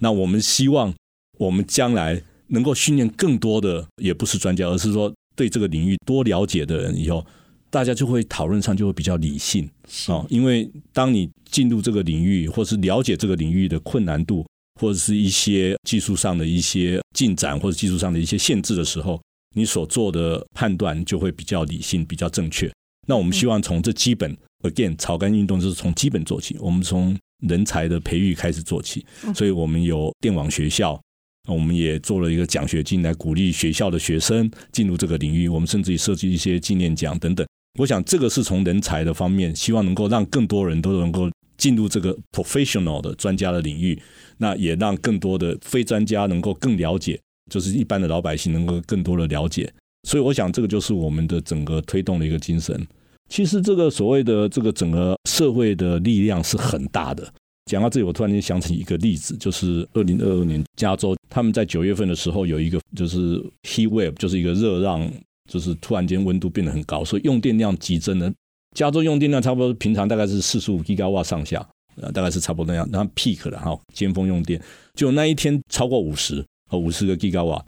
[0.00, 0.94] 那我们希望
[1.38, 7.26] 我们将来能够训练更多的也不是专家，而是说对这个领域多了解的人以后。
[7.70, 9.68] 大家就会讨论上就会比较理性
[10.08, 14.44] 啊，因为当你进入这个领域，或是了解这个领域的困难度，
[14.80, 19.20] 或者是一些技术上的一些进展，或者技术上的一些限制的时候，
[19.54, 22.70] 你所做的判断就会比较理性、比较正确。
[23.06, 29.04] 那我们希望从这基本，again，草根运动就是从基本做起，我们从人才的培育开始做起，
[29.34, 31.00] 所以我们有电网学校，
[31.48, 37.46] 我们也做了一个奖学金来鼓励学校的学生进入这个领域，我们甚至于设计一些纪念奖等等。
[37.78, 44.00] 我想这个是从人才的方面，希望能够让更多人都能够进入这个 professional 的专家的领域，
[44.38, 47.18] 那也让更多的非专家能够更了解，
[47.50, 49.72] 就是一般的老百姓能够更多的了解。
[50.08, 52.86] 所以我想这个就是我们的整个推动的一个精神。
[53.28, 57.32] 其实这个所谓的这个整个社会的力量是很大的。
[57.66, 65.08] 讲到这里，我突然间想起一个例子，就是二零二二年加州他们在九月份的时候有一个就是 heat wave，就是一个热浪。
[65.50, 68.32] 就是突然间温度变得很高，所以用电量急增了。
[68.76, 71.68] 加州用电量差不多平常大概是四十五吉瓦上下，
[72.00, 72.88] 呃，大概是差不多那样。
[72.92, 74.62] 然后 peak 了哈，尖峰用电
[74.94, 77.62] 就那一天超过五十和五十个吉瓦。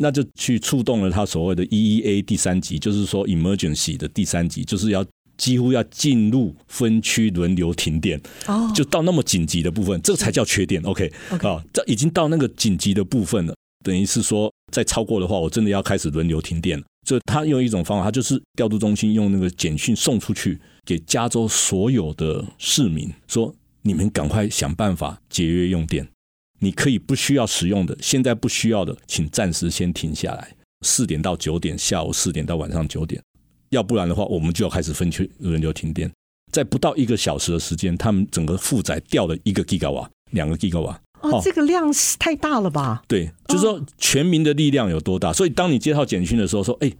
[0.00, 5.04] 那就去触动了它所谓的 EEA 第三级，就是说 emergency 的第三级，就是要
[5.36, 10.80] 几乎要进入分区轮流停电，哦，就到那么紧急的部分，这才叫缺电。
[10.82, 16.84] OK，啊，这已经到那个紧急的部分了，等于是说再超过的话，我真的要开始轮流停电了。
[17.08, 26.06] 所以他用一种方法，他就是调度中心用那个简讯送出去给加州所有的市民，说你们赶快想办法节约用电。
[26.58, 30.54] 你可以不需要使用的，现在不需要的，请暂时先停下来。
[30.84, 33.22] 四点到九点，下午四点到晚上九点，
[33.70, 36.12] 要不然的话，我们就要开始分区轮流停电。
[36.52, 41.00] 在不到一个小时的时间，他们整个负载掉了一个 Giga 瓦，两个 Giga 瓦。
[41.22, 43.02] 哦，这个量是太大了吧？
[43.08, 45.32] 对，就是说全民的力量有多大。
[45.32, 46.92] 所以当你接到简讯的时候，说：“哎，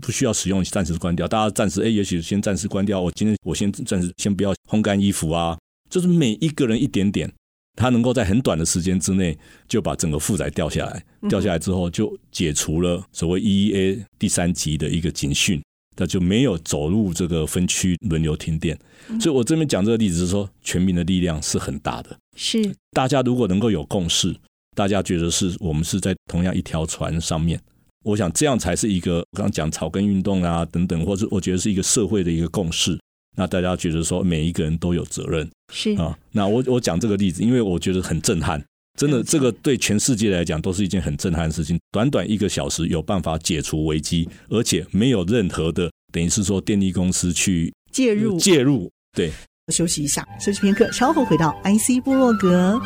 [0.00, 3.00] 不需要使用，暂时关掉。”大家暂时哎，也许先暂时关掉。
[3.00, 5.56] 我今天我先暂时先不要烘干衣服啊。
[5.88, 7.32] 就是每一个人一点点。
[7.78, 9.36] 他能够在很短的时间之内
[9.68, 15.62] 就把整个负载掉下来，掉下来之后就解除了所谓 EEA 第三级的一个警讯，
[15.96, 18.78] 那就没有走入这个分区轮流停电。
[19.20, 22.16] 所以我这边讲这个例子是说，全民的力量是很大的。
[22.36, 24.34] 是大家如果能够有共识，
[24.74, 27.58] 大家觉得是我们是在同样一条船上面，
[28.04, 32.98] 我想这样才是一个我刚刚讲草根运动啊等等，或者我觉得是一个社会的一个共识。
[33.38, 36.18] 那大家觉得说每一个人都有责任是啊。
[36.32, 38.62] 那我我讲这个例子，因为我觉得很震撼，
[38.96, 41.78] 真的，这个对全世界来讲都是一件很震撼的事情。
[41.92, 48.90] 短短一个小时有办法解除危机，而且没有任何的等于是说电力公司去介入介入。
[49.12, 49.30] 对，
[49.68, 52.80] 休息一下，休息片刻，稍后回到 IC 部落格。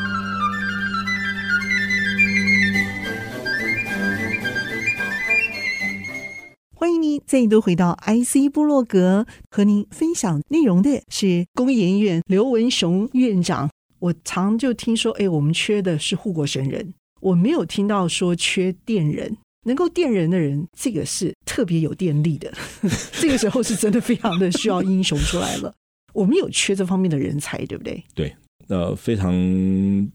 [6.75, 13.71] 欢迎您再度回到 IC 部落格，和您分享内容的是工研院刘文雄院长。
[14.01, 22.53] 我常就听说，哎，我们缺的是护国神人，我没有听到说缺电人，能够电人的人，这个是特别有电力的。
[23.21, 25.73] 这个时候是真的非常的需要英雄出来了。
[26.13, 28.03] 我们有缺这方面的人才，对不对？
[28.15, 28.35] 对，
[28.69, 29.33] 呃，非常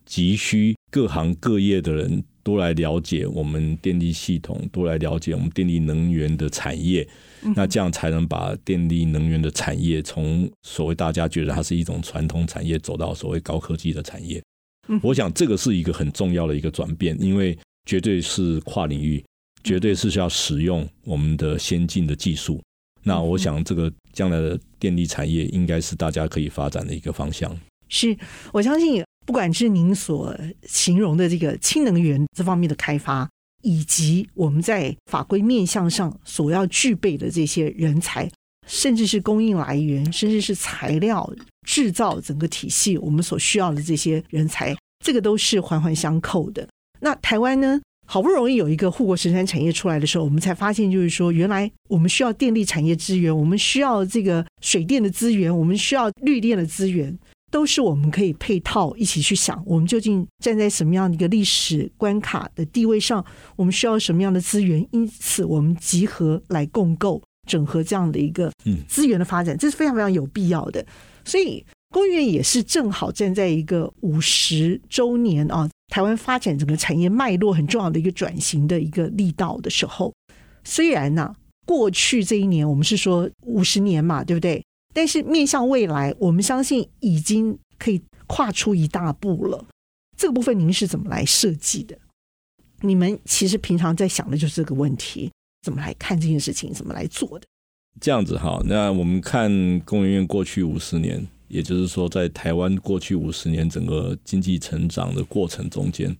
[0.04, 2.22] 急需各行各业的人。
[2.46, 7.04] 多来了解我们电力系统，多来了解我们电力能源的产业，
[7.56, 14.40] 那这样才能把电力能源的产业从所谓大家觉得它是一种传统产业，走到所谓高科技的产业。
[15.02, 19.20] 我想这个是一个很重要的一个转变，因为绝对是跨领域，
[19.64, 22.62] 绝对是需要使用我们的先进的技术。
[23.02, 27.58] 那我想这个将来的电力产业应该是大家可以发展的一个方向。
[27.88, 28.16] 是
[28.52, 29.04] 我相信。
[29.26, 33.28] 不管是您所形容的这个氢能源这方面的开发，
[33.62, 38.30] 以及我们在法规面向上所要具备的这些人才，
[38.68, 41.28] 甚至是供应来源，甚至是材料
[41.66, 46.66] 制造整个体系，我们所需要的这些人才，这个都是环环相扣的。
[47.00, 57.18] 那台湾呢，好不容易有一个护国神山产业出来的时候，我们才发现，就是说，原来我们需要电力产业资源，我们需要这个水电的资源，我们需要绿电的资源。
[57.50, 68.50] 都是我们可以配套一起去想，我们究竟站在什么样的一个历史关卡的地位上，我们需要什么样的资源，因此我们集合来共构、整合这样的一个
[68.88, 70.84] 资源的发展，这是非常非常有必要的。
[71.24, 80.12] 所以公园也是正好站在一个五十周年啊，台湾发展整个产业脉络很重要的一个转型的一个力道的时候。
[80.64, 84.62] 虽然呢、啊，过去这一年我们是说五十年嘛，对不对？
[84.96, 89.62] 但是面向未来，我们相信已经可以跨出一大步了。
[90.16, 91.98] 这个部分您是怎么来设计的？
[92.80, 95.30] 你们其实平常在想的就是这个问题：
[95.60, 97.44] 怎么来看这件事情，怎么来做的？
[98.00, 106.16] 这样子哈，那我们看工研院过去五十年，也就是说，在台湾过去五十年整个经济成长的过程中间，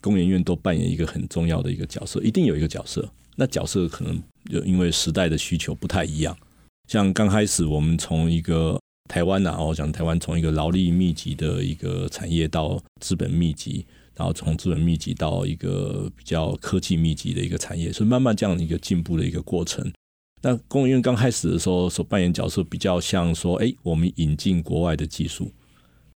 [0.00, 3.12] 工研院都扮演一个很重要的一个角色，一定有一个角色。
[3.34, 6.38] 那角色可能就因为时代的需求不太一样。
[6.86, 19.90] 像刚开始我们从一个台湾呐，我讲台湾从一个劳力密集的一个产业到资本密集，然后从资本密集到一个比较科技密集的一个产业，所以慢慢这样一个进步的一个过程。
[20.42, 25.50] 那工研院刚开始的时候所扮演角色比较像说，哎，我们引进国外的技术，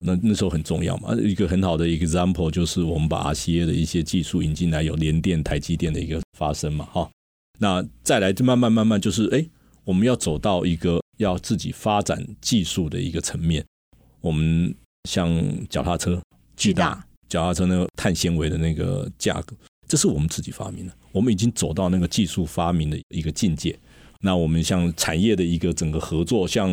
[0.01, 1.15] 那那时候很重要嘛。
[1.15, 7.09] 一个很好的 example 就是我们把 RCA 的一些技术引进来，有联电、台积电的一个发生嘛，哈。
[7.59, 9.47] 那再来就慢慢慢慢就是，哎。
[9.87, 13.65] 我们要走到一个要自己发展技术的一个层面。
[14.21, 14.75] 我们
[15.09, 15.33] 像
[15.69, 16.21] 脚踏车，
[16.57, 19.57] 巨大脚踏车那个碳纤维的那个价格，
[19.87, 20.93] 这是我们自己发明的。
[21.13, 23.79] 我们已经走到那个技术发明的一个境界。
[24.21, 26.69] 那我们像产业的一个整个合作，像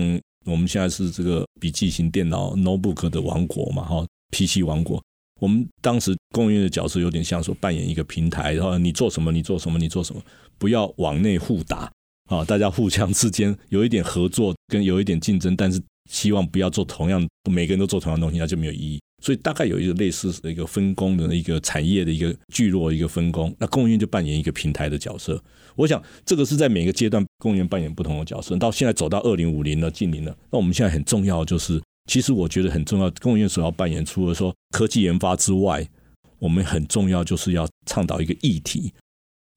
[0.45, 4.99] 我们现在是这个笔记型电脑 notebook 的王国嘛，哈，PC 王国。
[5.39, 10.21] 我们当时供应的角色有点像说扮演一个平台，然后你做什么，你做什么，你做什么，
[10.57, 11.91] 不要往内互打
[12.33, 18.99] 啊，大家互相之间有一点合作跟有一点竞争，但是希望不要做同样，每个人都做同样东西，那就没有意义。
[19.21, 25.41] 所以大概有一个类似的一个分工的一个产业的一个聚落一个分工，那供应链就扮演一个平台的角色。
[25.75, 28.55] 我想这个是在每个阶段供应链扮演不同的角色。
[28.57, 31.81] 到现在走到二零五零了，近零了，那我们现在很重要就是，
[32.11, 35.87] 其实我觉得很重要，供应链所要扮演除了说科技研发之外，
[36.37, 38.93] 我们很重要就是要倡导一个议题。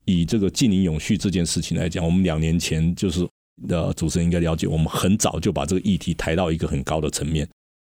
[0.07, 3.29] 以这个净零永续这件事情来讲，我们两年前就是
[3.69, 7.49] 呃，主持人应该了解，我们很早就把这个议题抬到一个很高的层面。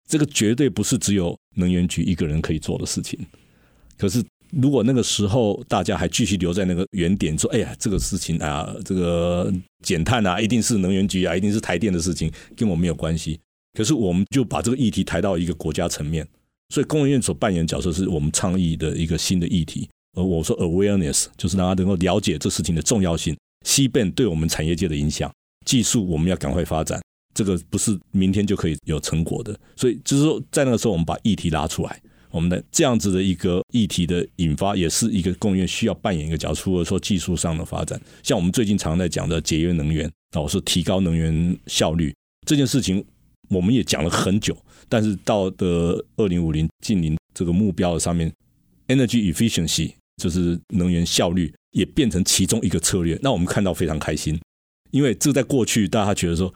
[0.10, 3.18] 这个绝对不是只有能源局一个人可以做的事情。
[3.98, 9.52] 可是，如果那个时候大家还继续留在那个原点，说：“哎呀，这个事情啊，这个
[9.82, 13.40] 减碳啊，一定是能源局啊，一定是台电的事情，跟我没有关系。”
[13.74, 16.28] 可是，我们就把这个议题抬到一个国家层面。
[16.70, 19.88] 所以，工研院所扮演角色是我们倡议的一个新的议题。
[20.14, 23.36] 而我说 “awareness”，就是让他能够了解这事情的重要性
[23.66, 25.32] ，CBAM 对我们产业界的影响，
[25.66, 27.02] 技术我们要赶快发展。
[27.34, 32.00] 这个不是明天就可以有成果的，所以就是说，在那个时候，我们把议题拉出来，
[32.30, 36.62] 我们的这样子的一个议题的引发，也是一个工研院需要扮演一个角色。
[36.62, 42.14] 除了说技术上的发展，像我们最近常在讲的节约能源，哦，是提高能源效率
[42.46, 43.04] 这件事情，
[43.50, 44.56] 我们也讲了很久。
[44.88, 48.32] 但是到的二零五零近零这个目标的上面
[48.90, 53.20] ，energy efficiency 就是能源效率，也变成其中一个策略。
[53.22, 54.40] 那我们看到非常开心，
[54.92, 56.54] 因为这在过去大家觉得说。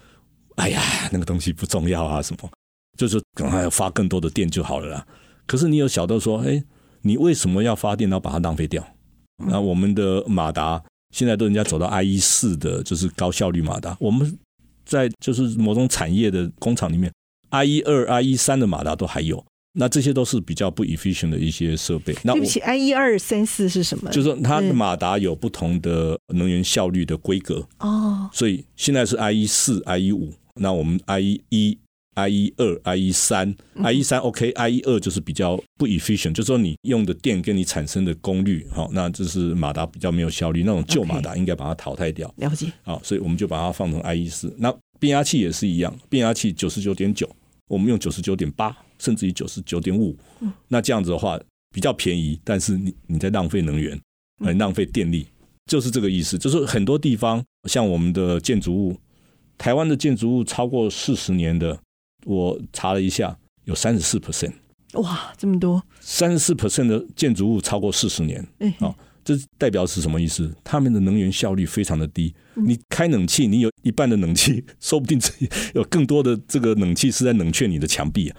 [0.58, 0.82] 哎呀，
[1.12, 2.50] 那个东西不重要啊，什么？
[2.98, 5.08] 就是赶快要发更多的电就好了啦。
[5.46, 6.64] 可是你有想到说，哎，
[7.04, 8.84] 你为什么要发电，然后把它浪费掉？
[9.46, 10.84] 那我们的马达
[11.14, 13.96] 现在都人家走到 IE 四的，就是高效率马达。
[14.00, 14.36] 我们
[14.84, 17.14] 在就是某种产业的工厂里面
[17.52, 19.46] ，IE 二、IE 三的马达都还有。
[19.80, 22.16] 那这些都是比较不 efficient 的一些设备。
[22.24, 24.10] 那对不起，I 一二三四是什么？
[24.12, 28.30] 就是说它的马达有不同的能源效率的规格哦。
[28.34, 30.34] 所以现在是 I 一四、I 一五。
[30.60, 31.78] 那我们 IE 一、
[32.16, 42.34] i 一二、i 一三、i 一三 OK，i 一二就是比较不 efficient，就是说你用的电跟你产生的功率，好，那这是马达比较没有效率，那种旧马达应该把它淘汰掉。
[42.38, 42.72] 了解。
[42.82, 44.52] 好，所以我们就把它放成 i 一四。
[44.58, 47.30] 那变压器也是一样，变压器九十九点九，
[47.68, 50.16] 我们用九十九点八，甚至于九十九点五。
[50.68, 51.40] 那这样子的话
[51.74, 54.00] 比较便宜，但是你你在浪费能源，
[54.44, 55.28] 很浪费电力，
[55.66, 56.38] 就是这个意思。
[56.38, 58.98] 就是很多地方像我们的建筑物。
[59.58, 61.80] 台湾的建筑物超过四十年的，
[62.26, 64.54] 我查了一下，有三十四 percent。
[64.94, 65.84] 哇，这么多！
[66.00, 68.96] 三十四 percent 的建筑物超过四十年，哎，啊，
[69.28, 70.50] 这代表是什么意思？
[70.64, 72.34] 他们的能源效率非常的低。
[72.56, 75.20] 你开冷气，你有一半的冷气， 说不定
[75.76, 78.38] 有更多的这个冷气是在冷却你的墙壁啊，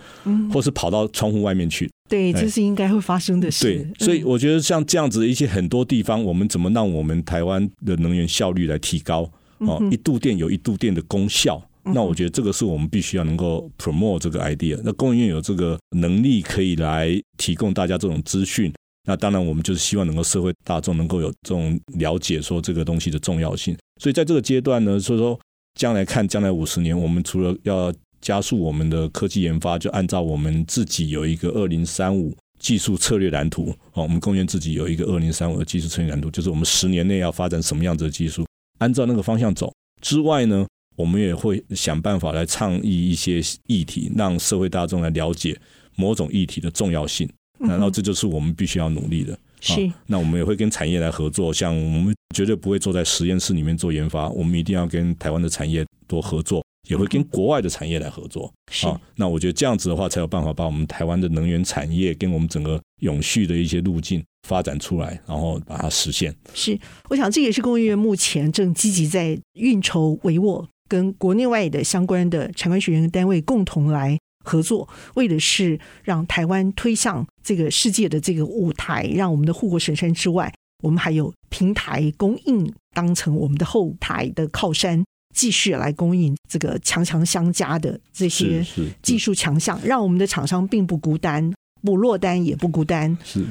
[0.51, 1.91] 或是跑到窗户外面去。
[2.09, 3.67] 对，这是应该会发生的事。
[3.67, 9.31] 对，所以我觉得像这样子的一些很多地方，我们怎么让我们台湾的能源效率来提高？
[9.59, 14.81] 哦，一度电有一度电的功效，那我觉得这个是我们必须要能够 promote 这个 idea。
[14.85, 18.73] 那工研院有这个能力可以来提供大家这种资讯，
[19.09, 23.75] 那当然我们就是希望能够社会大众能够有这种了解，说这个东西的重要性。
[23.99, 25.41] 所以在这个阶段呢，所以说
[25.75, 27.91] 将来看将来五十年，我们除了要
[28.21, 33.75] 加速我们的科技研发，就按照我们自己有一个二零三五技术策略蓝图。
[33.95, 38.45] 哦，我们工研院自己有一个二零三五的技术策略蓝图，就是我们十年内要发展什么样子的技术。
[38.81, 45.59] 按照那个方向走之外呢，我们也会想办法来倡议一些议题，让社会大众来了解
[45.97, 47.27] 某种议题的重要性。
[47.61, 49.39] 然后这就是我们必须要努力的。
[49.61, 58.53] 是、啊，那我们也会跟产业来合作，像我们绝对不会坐在实验室里面做研发，我们一定要跟台湾的产业多合作，也会跟国外的产业来合作。
[58.71, 64.23] 是、啊，那我觉得这样子的话，才有办法把我们台湾的能源产业跟我们整个永续的一些路径。
[64.47, 66.35] 发展出来，然后把它实现。
[66.55, 66.79] 是，
[67.11, 74.17] 我想这也是工业院目前正积极在运筹帷幄，跟国内外的相关的产官学研单位共同来
[74.49, 88.65] 合作，为的是让台湾推向这个世界的这个舞台，让我们的护国神山之外，我们还有平台供应当成我们的后台的靠山，继续来供应这个强强相加的这些
[89.03, 93.17] 技术强项，让我们的厂商并不孤单，不落单也不孤单。
[93.23, 93.45] 是。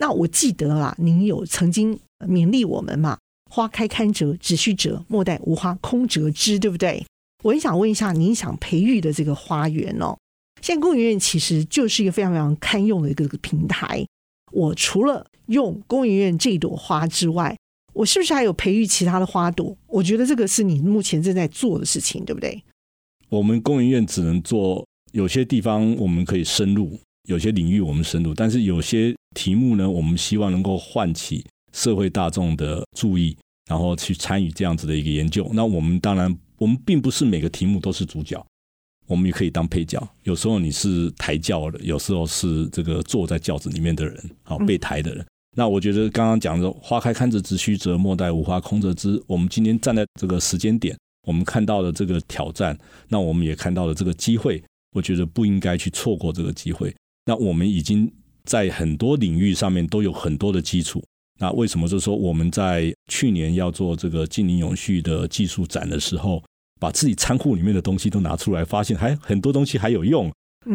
[0.00, 3.18] 那我记得啦，您有曾经勉励我们嘛？
[3.50, 7.04] 花开堪折直须折，莫待无花空折枝，对不对？
[7.42, 10.16] 我很想问一下，您想培育的这个花园哦，
[10.62, 14.04] 现在公研院其实就是一个非常非常堪用的一个平台。
[14.52, 17.56] 我除了用公研院这朵花之外，
[17.92, 19.76] 我是不是还有培育其他的花朵？
[19.86, 22.62] 我觉得这个是你目前正在做的事情，对不对？
[23.28, 26.98] 我们公研院只能做有些地方，我们可以深入。
[27.28, 33.36] 有些领域我们深入，但是有些题目呢，我们希望能够唤起社会大众的注意，
[33.68, 35.48] 然后去参与这样子的一个研究。
[35.52, 38.44] 那我们当然，我们并不是每个题目都是主角，
[39.10, 40.00] 我们也可以当配角。
[40.22, 45.26] 有时候你是抬轿的，有时候是这个坐在轿子里面的人，好被抬的人。
[45.56, 50.96] 那我觉得刚刚讲的“花开堪折直须折，莫待无花空折枝”，我们今天站在这个时间点，
[51.26, 54.62] 我们看到了这个挑战，那我们也看到了这个机会。
[54.92, 56.94] 我觉得不应该去错过这个机会。
[57.26, 58.12] 那我们已经
[58.44, 61.02] 在很多领域上面都有很多的基础。
[61.40, 66.42] 那为什么就是说我们在去年要做这个净零永续的技术展的时候，
[66.80, 70.28] 把自己仓库里面的东西都拿出来，发现还很多东西还有用。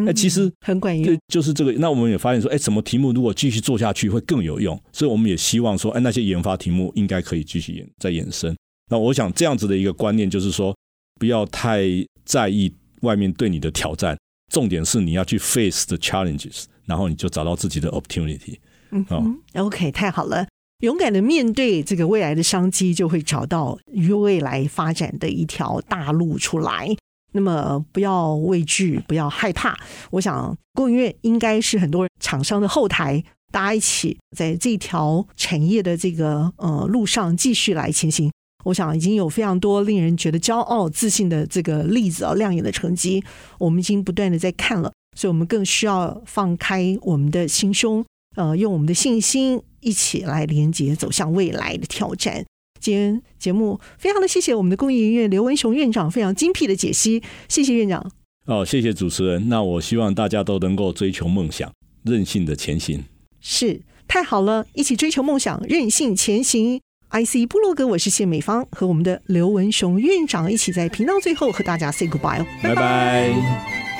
[0.08, 1.20] 哎，其实很管用。
[1.28, 1.74] 就是这个。
[1.74, 4.82] 那我们也发现说，哎，什么题目如果继续做下去会更有用？
[4.94, 8.56] 所以我们也希望说，哎，那些研发题目应该可以继续延再延伸。
[8.90, 10.74] 那我想这样子的一个观念就是说，
[11.20, 11.84] 不要太
[12.24, 12.74] 在意。
[13.02, 14.18] 外面对你的挑战，
[14.52, 18.58] 重点是你要去 face the challenges，然后你就找到自己的 opportunity。
[18.90, 20.48] 嗯，嗯，OK，太好了，
[20.80, 26.96] 勇敢的面对这个未来的商机，就会找到与未来发展的一条大路出来。
[27.32, 29.78] 那么不要畏惧，不要害怕。
[30.12, 38.32] 我想供应链应该是很多厂商的后台，大家一起在这条产业的这个呃路上继续来前行。
[38.64, 43.24] 我想已经有非常多令人觉得骄傲、自信的这个例子啊，亮眼的成绩，
[43.60, 48.04] 我们已经不断的在看了，所以我们更需要放开我们的心胸，
[48.36, 52.46] 呃，用我们的信心一起来连接，走向未来的挑战。
[52.80, 58.12] 今天节目非常的谢谢我们的工研院刘文雄院长非常精辟的解析，谢谢院长。
[58.46, 59.50] 哦，谢谢主持人。
[59.50, 61.72] 那我希望大家都能够追求梦想，
[62.04, 63.04] 任性的前行。
[63.42, 66.80] 是，太好了，一起追求梦想，任性前行。
[67.12, 72.76] IC 部落格，我是谢美芳，和我们的刘文雄院长一起在频道最后和大家 say goodbye 哦，拜拜。
[72.76, 73.95] 拜拜。